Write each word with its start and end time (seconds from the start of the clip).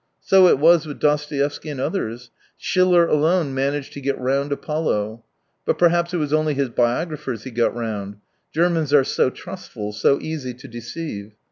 So 0.19 0.47
it 0.47 0.57
was 0.57 0.87
with 0.87 0.99
Dostoevsky 0.99 1.69
and 1.69 1.79
otherSi 1.79 2.29
Schiller 2.57 3.05
alone 3.05 3.53
managed 3.53 3.93
to 3.93 4.01
get 4.01 4.19
round 4.19 4.51
Apollo. 4.51 5.23
But 5.63 5.77
perhaps 5.77 6.11
it 6.11 6.17
was 6.17 6.33
only 6.33 6.55
his 6.55 6.69
hiographers 6.69 7.43
he 7.43 7.51
got 7.51 7.75
round. 7.75 8.15
Germans 8.51 8.95
are 8.95 9.03
so 9.03 9.29
trustful, 9.29 9.93
so 9.93 10.19
easy 10.19 10.55
to 10.55 10.67
deceive. 10.67 11.33